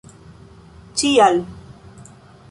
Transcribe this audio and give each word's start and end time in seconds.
ĉial 1.01 1.35